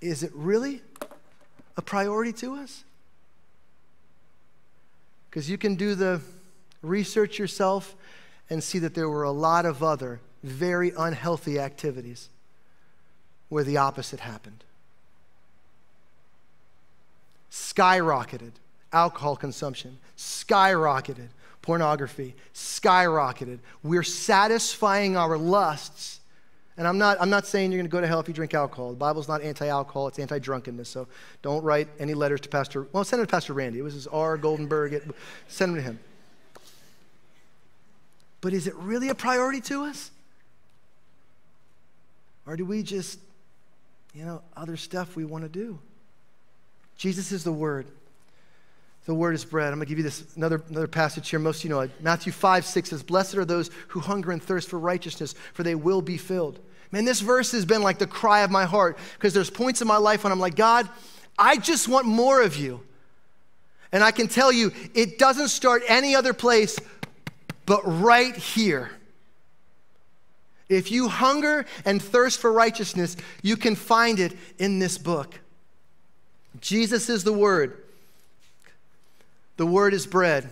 [0.01, 0.81] Is it really
[1.77, 2.83] a priority to us?
[5.29, 6.21] Because you can do the
[6.81, 7.95] research yourself
[8.49, 12.29] and see that there were a lot of other very unhealthy activities
[13.49, 14.63] where the opposite happened.
[17.51, 18.53] Skyrocketed
[18.91, 21.30] alcohol consumption skyrocketed,
[21.62, 23.60] pornography skyrocketed.
[23.84, 26.19] We're satisfying our lusts.
[26.78, 28.54] And I'm not, I'm not saying you're going to go to hell if you drink
[28.54, 28.91] alcohol.
[28.91, 30.88] The Bible's not anti alcohol, it's anti drunkenness.
[30.88, 31.08] So
[31.41, 33.80] don't write any letters to Pastor, well, send it to Pastor Randy.
[33.80, 34.38] It was his R.
[34.38, 34.93] Goldenberg.
[34.93, 35.04] It,
[35.49, 35.99] send them to him.
[38.41, 40.12] But is it really a priority to us?
[42.45, 43.19] Or do we just,
[44.13, 45.78] you know, other stuff we want to do?
[46.95, 47.88] Jesus is the Word.
[49.05, 49.67] The word is bread.
[49.67, 51.39] I'm going to give you this another, another passage here.
[51.39, 51.91] Most of you know it.
[51.99, 55.75] Matthew 5, 6 says, Blessed are those who hunger and thirst for righteousness, for they
[55.75, 56.59] will be filled.
[56.91, 59.88] Man, this verse has been like the cry of my heart because there's points in
[59.88, 60.89] my life when I'm like, God,
[61.38, 62.81] I just want more of you.
[63.91, 66.79] And I can tell you, it doesn't start any other place
[67.65, 68.91] but right here.
[70.67, 75.39] If you hunger and thirst for righteousness, you can find it in this book.
[76.62, 77.83] Jesus is the Word.
[79.59, 80.49] The Word is bread.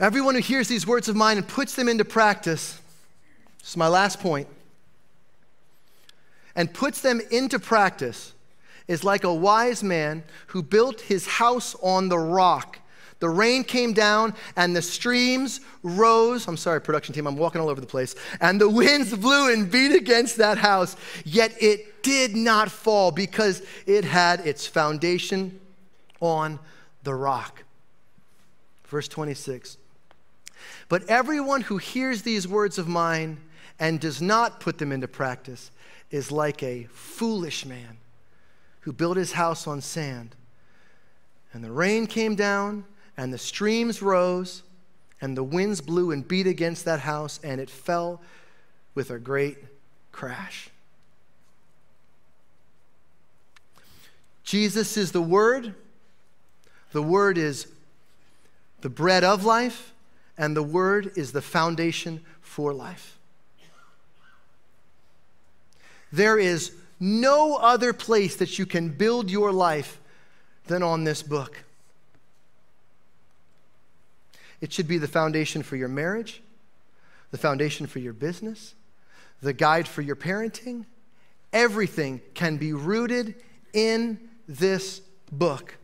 [0.00, 2.80] Everyone who hears these words of mine and puts them into practice,
[3.58, 4.48] this is my last point,
[6.56, 8.32] and puts them into practice
[8.88, 12.78] is like a wise man who built his house on the rock.
[13.18, 16.48] The rain came down and the streams rose.
[16.48, 18.14] I'm sorry, production team, I'm walking all over the place.
[18.40, 23.60] And the winds blew and beat against that house, yet it did not fall because
[23.84, 25.60] it had its foundation
[26.20, 26.58] on
[27.02, 27.64] the rock.
[28.84, 29.76] Verse 26.
[30.88, 33.38] But everyone who hears these words of mine
[33.78, 35.70] and does not put them into practice
[36.10, 37.96] is like a foolish man
[38.80, 40.34] who built his house on sand.
[41.52, 42.84] And the rain came down,
[43.16, 44.62] and the streams rose,
[45.20, 48.20] and the winds blew and beat against that house, and it fell
[48.94, 49.58] with a great
[50.12, 50.70] crash.
[54.44, 55.74] Jesus is the Word.
[56.92, 57.66] The Word is
[58.80, 59.92] the bread of life,
[60.36, 63.18] and the Word is the foundation for life.
[66.12, 70.00] There is no other place that you can build your life
[70.66, 71.64] than on this book.
[74.60, 76.42] It should be the foundation for your marriage,
[77.30, 78.74] the foundation for your business,
[79.40, 80.84] the guide for your parenting.
[81.52, 83.34] Everything can be rooted
[83.72, 85.00] in this
[85.32, 85.76] book.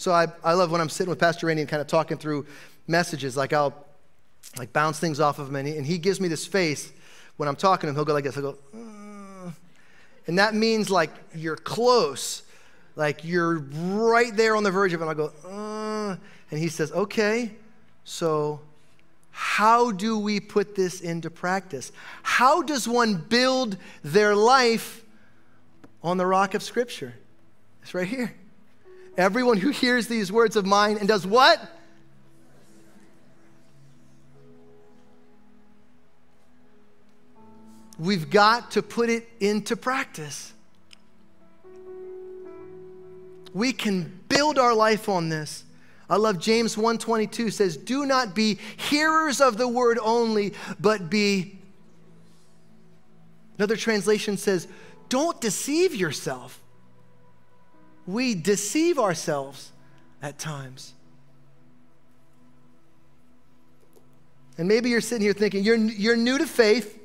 [0.00, 2.46] So I, I love when I'm sitting with Pastor Randy and kind of talking through
[2.86, 3.74] messages, like I'll
[4.56, 6.90] like bounce things off of him, and he, and he gives me this face
[7.36, 7.96] when I'm talking to him.
[7.96, 8.34] He'll go like this.
[8.34, 9.50] He'll go, uh,
[10.26, 12.44] and that means like you're close,
[12.96, 15.04] like you're right there on the verge of it.
[15.04, 16.16] And I go, uh,
[16.50, 17.52] and he says, okay,
[18.02, 18.62] so
[19.32, 21.92] how do we put this into practice?
[22.22, 25.04] How does one build their life
[26.02, 27.12] on the rock of Scripture?
[27.82, 28.34] It's right here.
[29.20, 31.60] Everyone who hears these words of mine and does what?
[37.98, 40.54] We've got to put it into practice.
[43.52, 45.64] We can build our life on this.
[46.08, 51.58] I love James 122 says, "Do not be hearers of the word only, but be
[53.58, 54.66] Another translation says,
[55.10, 56.58] "Don't deceive yourself."
[58.12, 59.72] We deceive ourselves
[60.22, 60.94] at times.
[64.58, 66.98] And maybe you're sitting here thinking, you're, you're new to faith.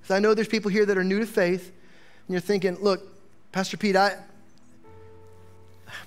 [0.00, 1.66] Because I know there's people here that are new to faith.
[1.66, 3.02] And you're thinking, look,
[3.52, 4.16] Pastor Pete, I,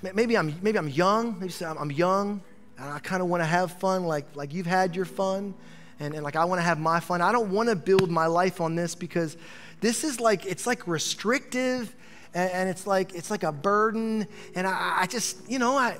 [0.01, 1.39] maybe, I'm, maybe I'm young.
[1.39, 2.41] Maybe I'm, I'm young.
[2.77, 5.53] And I kind of want to have fun like, like you've had your fun.
[5.99, 7.21] And, and like I want to have my fun.
[7.21, 9.37] I don't want to build my life on this because
[9.81, 11.93] this is like, it's like restrictive
[12.33, 14.27] and, and it's like it's like a burden.
[14.55, 15.97] And I, I just, you know, I,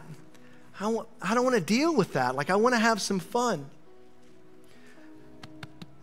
[0.79, 2.35] I, I don't want to deal with that.
[2.35, 3.65] Like I want to have some fun.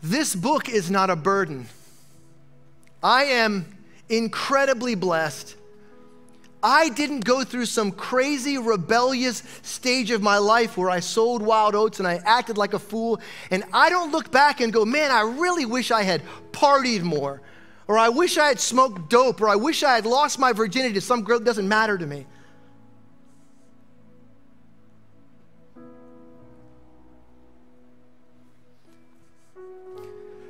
[0.02, 1.66] This book is not a burden.
[3.02, 3.66] I am
[4.08, 5.56] incredibly blessed.
[6.62, 11.74] I didn't go through some crazy rebellious stage of my life where I sold wild
[11.74, 13.20] oats and I acted like a fool.
[13.50, 16.22] And I don't look back and go, man, I really wish I had
[16.52, 17.42] partied more
[17.88, 20.94] or I wish I had smoked dope, or I wish I had lost my virginity
[20.94, 22.26] to some girl that doesn't matter to me.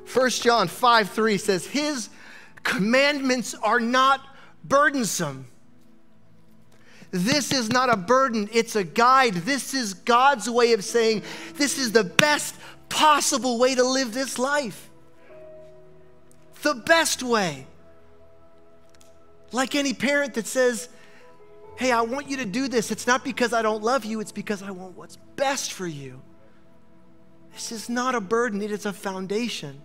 [0.07, 2.09] First John 5 3 says, His
[2.63, 4.21] commandments are not
[4.65, 5.47] burdensome.
[7.11, 9.35] This is not a burden, it's a guide.
[9.35, 11.23] This is God's way of saying,
[11.55, 12.55] This is the best
[12.89, 14.89] possible way to live this life
[16.63, 17.67] the best way.
[19.53, 20.89] Like any parent that says,
[21.77, 22.91] Hey, I want you to do this.
[22.91, 26.23] It's not because I don't love you, it's because I want what's best for you.
[27.53, 29.83] This is not a burden, it is a foundation.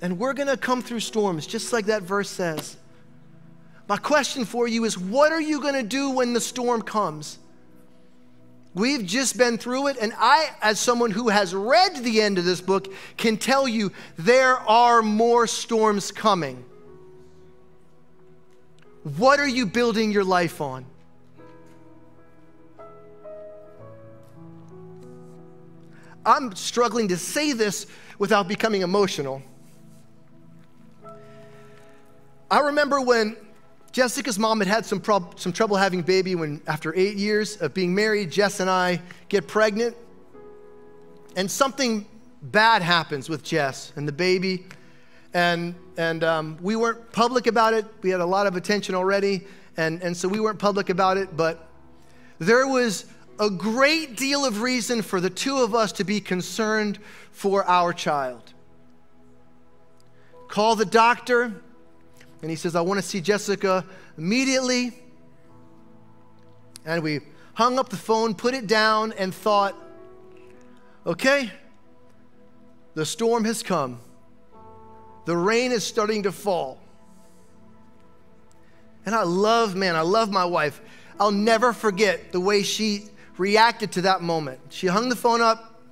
[0.00, 2.76] And we're going to come through storms, just like that verse says.
[3.88, 7.39] My question for you is what are you going to do when the storm comes?
[8.72, 12.44] We've just been through it, and I, as someone who has read the end of
[12.44, 16.64] this book, can tell you there are more storms coming.
[19.16, 20.86] What are you building your life on?
[26.24, 27.86] I'm struggling to say this
[28.18, 29.42] without becoming emotional.
[32.50, 33.36] I remember when
[33.92, 37.74] Jessica's mom had had some, prob- some trouble having baby when, after eight years of
[37.74, 39.96] being married, Jess and I get pregnant.
[41.36, 42.06] And something
[42.42, 44.66] bad happens with Jess and the baby.
[45.34, 47.84] And, and um, we weren't public about it.
[48.02, 49.46] We had a lot of attention already.
[49.76, 51.36] And, and so we weren't public about it.
[51.36, 51.68] But
[52.38, 53.06] there was
[53.40, 56.98] a great deal of reason for the two of us to be concerned
[57.32, 58.52] for our child.
[60.48, 61.62] Call the doctor,
[62.42, 63.84] and he says, I want to see Jessica
[64.16, 64.92] immediately.
[66.84, 67.20] And we
[67.54, 69.74] hung up the phone, put it down, and thought,
[71.06, 71.50] okay,
[72.94, 74.00] the storm has come.
[75.26, 76.78] The rain is starting to fall.
[79.04, 80.80] And I love, man, I love my wife.
[81.18, 83.04] I'll never forget the way she
[83.36, 84.60] reacted to that moment.
[84.70, 85.82] She hung the phone up,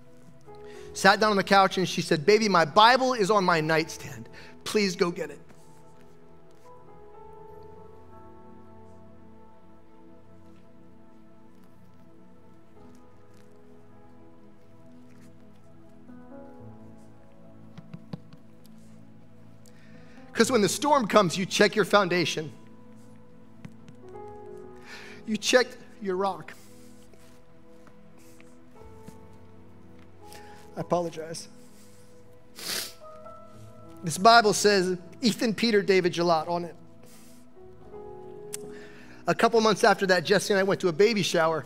[0.94, 4.28] sat down on the couch, and she said, Baby, my Bible is on my nightstand.
[4.64, 5.40] Please go get it.
[20.38, 22.52] Because when the storm comes, you check your foundation,
[25.26, 25.66] you check
[26.00, 26.54] your rock.
[30.76, 31.48] I apologize.
[34.04, 36.76] This Bible says Ethan, Peter, David, Gillot on it.
[39.26, 41.64] A couple months after that, Jesse and I went to a baby shower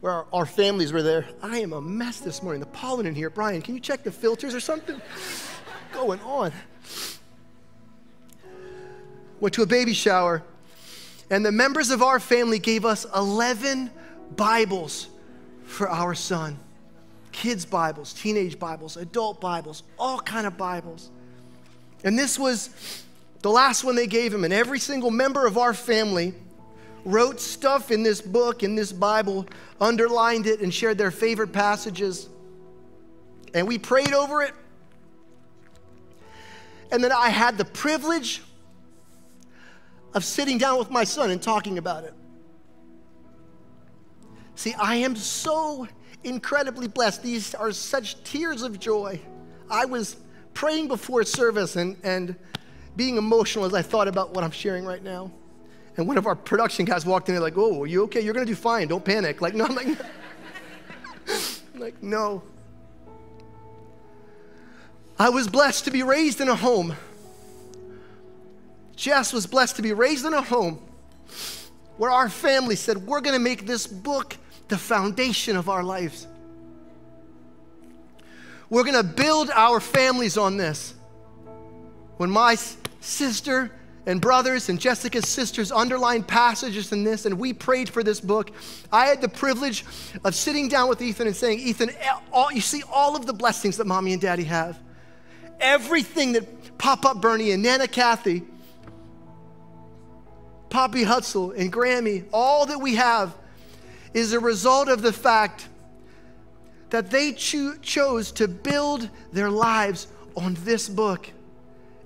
[0.00, 1.24] where our, our, families were there.
[1.42, 2.60] I am a mess this morning.
[2.60, 3.30] The pollen in here.
[3.30, 5.00] Brian, can you check the filters or something?
[5.94, 6.52] going on?
[9.40, 10.42] Went to a baby shower,
[11.30, 13.90] and the members of our family gave us 11
[14.34, 15.08] Bibles
[15.64, 16.58] for our son.
[17.32, 21.10] Kids bibles teenage bibles adult bibles all kind of bibles.
[22.02, 23.04] And this was
[23.42, 26.32] the last one they gave him and every single member of our family
[27.04, 29.46] wrote stuff in this book in this bible
[29.80, 32.28] underlined it and shared their favorite passages.
[33.52, 34.54] And we prayed over it.
[36.90, 38.40] And then i had the privilege
[40.14, 42.14] of sitting down with my son and talking about it
[44.54, 45.86] see i am so
[46.26, 47.22] incredibly blessed.
[47.22, 49.20] These are such tears of joy.
[49.70, 50.16] I was
[50.54, 52.36] praying before service and, and
[52.96, 55.30] being emotional as I thought about what I'm sharing right now.
[55.96, 58.20] And one of our production guys walked in and like, oh, are you okay?
[58.20, 58.88] You're gonna do fine.
[58.88, 59.40] Don't panic.
[59.40, 59.88] Like, no, I'm like,
[61.74, 62.42] I'm like, no.
[65.18, 66.94] I was blessed to be raised in a home.
[68.96, 70.80] Jess was blessed to be raised in a home
[71.96, 74.36] where our family said, we're gonna make this book
[74.68, 76.26] the foundation of our lives.
[78.68, 80.94] We're going to build our families on this.
[82.16, 82.56] When my
[83.00, 83.70] sister
[84.06, 88.52] and brothers and Jessica's sisters underlined passages in this, and we prayed for this book.
[88.92, 89.84] I had the privilege
[90.24, 91.90] of sitting down with Ethan and saying, Ethan,
[92.32, 94.78] all, you see all of the blessings that mommy and daddy have.
[95.60, 98.42] Everything that Pop Up Bernie and Nana Kathy,
[100.76, 103.34] Poppy Hutzel and Grammy, all that we have
[104.12, 105.70] is a result of the fact
[106.90, 110.06] that they cho- chose to build their lives
[110.36, 111.30] on this book.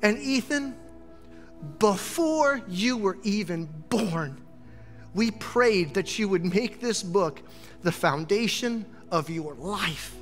[0.02, 0.76] And Ethan,
[1.80, 4.40] before you were even born,
[5.14, 7.42] we prayed that you would make this book
[7.82, 10.14] the foundation of your life.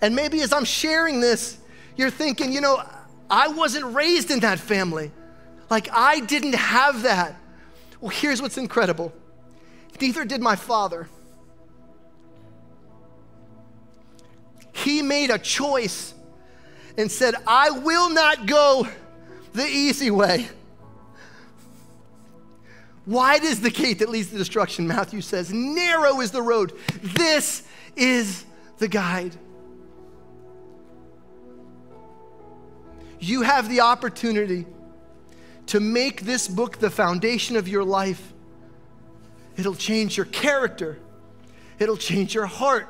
[0.00, 1.58] And maybe as I'm sharing this,
[1.96, 2.80] you're thinking, you know,
[3.32, 5.10] I wasn't raised in that family.
[5.70, 7.34] Like, I didn't have that.
[8.00, 9.12] Well, here's what's incredible
[10.00, 11.08] neither did my father.
[14.72, 16.12] He made a choice
[16.98, 18.88] and said, I will not go
[19.52, 20.48] the easy way.
[23.06, 25.52] Wide is the gate that leads to destruction, Matthew says.
[25.52, 26.72] Narrow is the road.
[27.00, 27.62] This
[27.94, 28.44] is
[28.78, 29.36] the guide.
[33.22, 34.66] You have the opportunity
[35.66, 38.32] to make this book the foundation of your life.
[39.56, 40.98] It'll change your character,
[41.78, 42.88] it'll change your heart,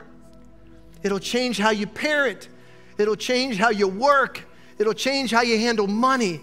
[1.03, 2.49] it'll change how you parent,
[2.97, 4.43] it'll change how you work,
[4.79, 6.41] it'll change how you handle money.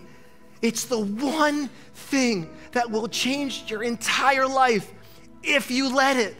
[0.61, 4.91] It's the one thing that will change your entire life
[5.41, 6.35] if you let it.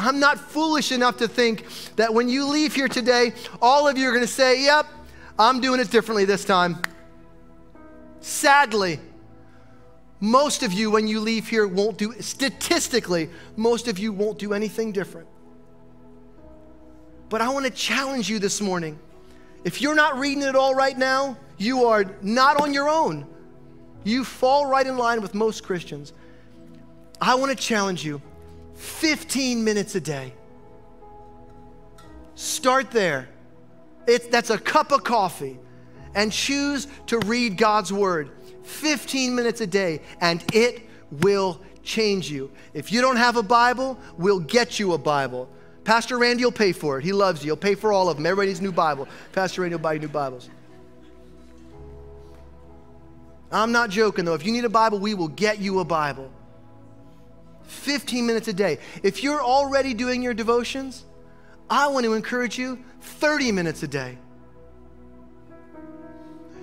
[0.00, 4.08] I'm not foolish enough to think that when you leave here today, all of you
[4.08, 4.86] are going to say, Yep,
[5.38, 6.80] I'm doing it differently this time.
[8.20, 9.00] Sadly,
[10.20, 14.52] most of you, when you leave here, won't do, statistically, most of you won't do
[14.52, 15.28] anything different.
[17.28, 18.98] But I want to challenge you this morning.
[19.64, 23.26] If you're not reading it all right now, you are not on your own.
[24.04, 26.12] You fall right in line with most Christians.
[27.20, 28.20] I want to challenge you
[28.80, 30.32] 15 minutes a day.
[32.34, 33.28] Start there.
[34.06, 35.58] That's a cup of coffee.
[36.14, 38.30] And choose to read God's word
[38.62, 42.50] 15 minutes a day, and it will change you.
[42.74, 45.48] If you don't have a Bible, we'll get you a Bible.
[45.84, 47.04] Pastor Randy will pay for it.
[47.04, 47.48] He loves you.
[47.48, 48.26] He'll pay for all of them.
[48.26, 49.06] Everybody needs a new Bible.
[49.32, 50.48] Pastor Randy will buy you new Bibles.
[53.52, 54.34] I'm not joking though.
[54.34, 56.30] If you need a Bible, we will get you a Bible.
[57.70, 58.78] 15 minutes a day.
[59.02, 61.04] If you're already doing your devotions,
[61.68, 64.18] I want to encourage you 30 minutes a day.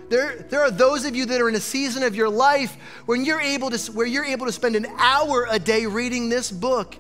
[0.10, 3.26] There, there are those of you that are in a season of your life when
[3.26, 6.96] you're able to, where you're able to spend an hour a day reading this book.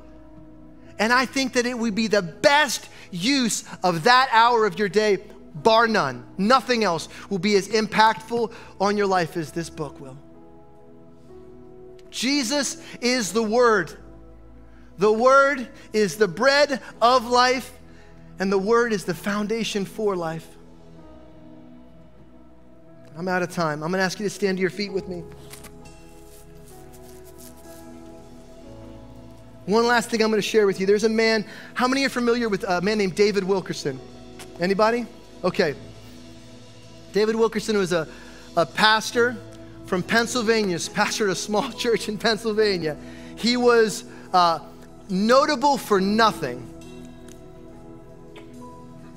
[0.99, 4.89] And I think that it would be the best use of that hour of your
[4.89, 5.19] day,
[5.53, 6.25] bar none.
[6.37, 10.17] Nothing else will be as impactful on your life as this book will.
[12.17, 13.95] Jesus is the Word.
[14.97, 17.71] The Word is the bread of life,
[18.39, 20.47] and the Word is the foundation for life.
[23.15, 23.83] I'm out of time.
[23.83, 25.23] I'm going to ask you to stand to your feet with me.
[29.67, 30.87] One last thing I'm going to share with you.
[30.87, 31.45] There's a man,
[31.75, 33.99] how many are familiar with a man named David Wilkerson?
[34.59, 35.05] Anybody?
[35.43, 35.75] Okay.
[37.13, 38.07] David Wilkerson was a,
[38.55, 39.37] a pastor
[39.87, 42.95] from Pennsylvania, pastored a small church in Pennsylvania.
[43.35, 44.59] He was uh,
[45.09, 46.73] notable for nothing.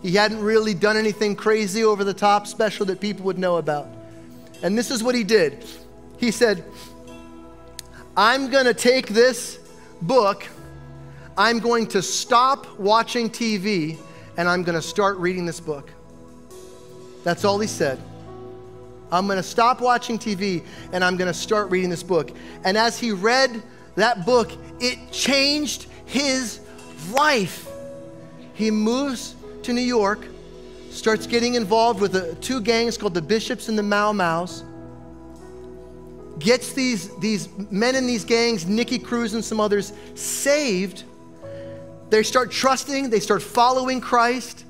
[0.03, 3.89] He hadn't really done anything crazy over the top special that people would know about.
[4.63, 5.65] And this is what he did.
[6.19, 6.65] He said,
[8.17, 9.59] I'm going to take this
[10.03, 10.47] book,
[11.37, 13.99] I'm going to stop watching TV
[14.37, 15.91] and I'm going to start reading this book.
[17.25, 18.01] That's all he said.
[19.13, 22.31] I'm going to stop watching TV and I'm going to start reading this book.
[22.65, 23.63] And as he read
[23.97, 26.61] that book, it changed his
[27.13, 27.69] life.
[28.55, 30.27] He moves to New York,
[30.91, 34.65] starts getting involved with the two gangs called the Bishops and the Mau Mau's
[36.41, 41.05] gets these, these men in these gangs, Nicky Cruz and some others, saved.
[42.09, 44.65] They start trusting, they start following Christ.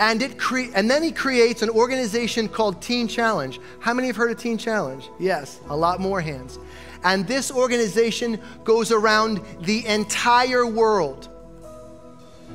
[0.00, 3.58] And, it cre- and then he creates an organization called Teen Challenge.
[3.80, 5.08] How many have heard of Teen Challenge?
[5.18, 6.58] Yes, a lot more hands.
[7.04, 11.28] And this organization goes around the entire world.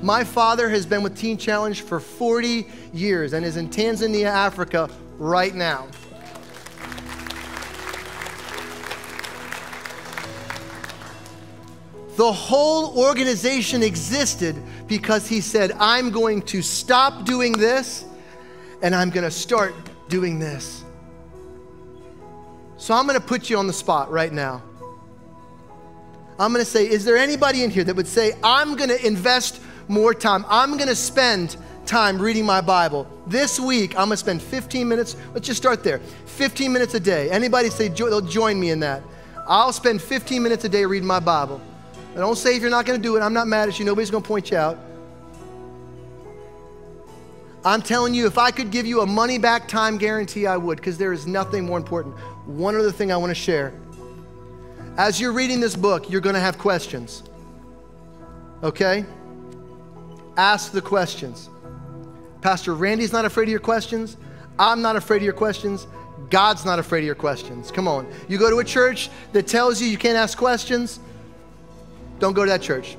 [0.01, 4.89] My father has been with Teen Challenge for 40 years and is in Tanzania, Africa
[5.17, 5.87] right now.
[12.15, 14.61] The whole organization existed
[14.93, 18.05] because he said, I'm going to stop doing this
[18.83, 19.73] and I'm going to start
[20.07, 20.83] doing this.
[22.77, 24.61] So I'm going to put you on the spot right now.
[26.37, 29.03] I'm going to say, is there anybody in here that would say, I'm going to
[29.03, 30.45] invest more time?
[30.47, 33.07] I'm going to spend time reading my Bible.
[33.25, 35.15] This week, I'm going to spend 15 minutes.
[35.33, 36.01] Let's just start there.
[36.25, 37.31] 15 minutes a day.
[37.31, 39.01] Anybody say they'll join me in that?
[39.47, 41.59] I'll spend 15 minutes a day reading my Bible.
[42.15, 43.85] Don't say if you're not going to do it, I'm not mad at you.
[43.85, 44.77] Nobody's going to point you out.
[47.65, 50.77] I'm telling you, if I could give you a money back time guarantee, I would,
[50.77, 52.15] because there is nothing more important.
[52.45, 53.73] One other thing I want to share.
[54.97, 57.23] As you're reading this book, you're going to have questions.
[58.61, 59.05] Okay?
[60.35, 61.49] Ask the questions.
[62.41, 64.17] Pastor Randy's not afraid of your questions.
[64.59, 65.87] I'm not afraid of your questions.
[66.29, 67.71] God's not afraid of your questions.
[67.71, 68.11] Come on.
[68.27, 70.99] You go to a church that tells you you can't ask questions,
[72.23, 72.95] don't go to that church.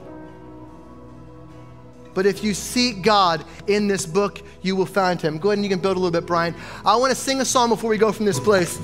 [2.12, 5.38] But if you seek God in this book, you will find him.
[5.38, 6.54] Go ahead and you can build a little bit, Brian.
[6.84, 8.78] I want to sing a song before we go from this place.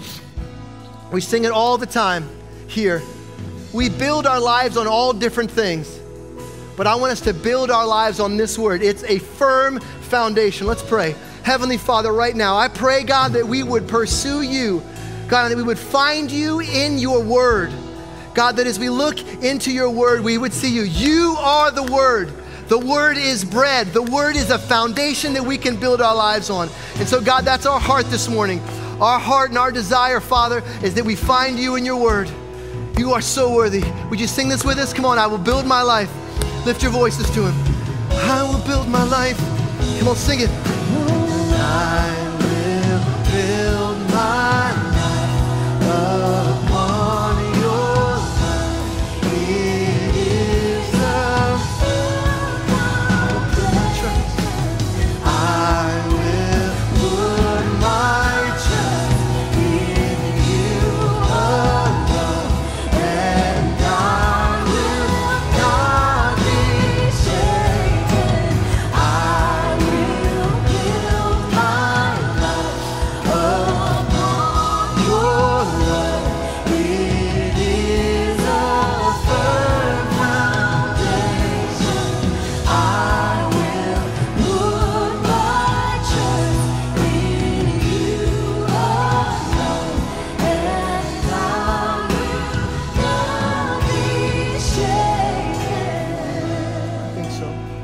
[1.13, 2.27] We sing it all the time
[2.69, 3.03] here.
[3.75, 6.01] We build our lives on all different things,
[6.75, 8.83] but I want us to build our lives on this word.
[8.83, 9.79] It's a firm
[10.09, 10.67] foundation.
[10.67, 11.15] Let's pray.
[11.43, 14.83] Heavenly Father, right now, I pray, God, that we would pursue you,
[15.29, 17.73] God, that we would find you in your word.
[18.35, 20.83] God, that as we look into your word, we would see you.
[20.83, 22.33] You are the word.
[22.69, 23.89] The word is bread.
[23.89, 26.69] The word is a foundation that we can build our lives on.
[26.97, 28.61] And so, God, that's our heart this morning.
[29.01, 32.31] Our heart and our desire, Father, is that we find you in your word.
[32.97, 33.83] You are so worthy.
[34.11, 34.93] Would you sing this with us?
[34.93, 36.13] Come on, I will build my life.
[36.65, 37.55] Lift your voices to him.
[38.11, 39.39] I will build my life.
[39.99, 42.30] Come on, sing it.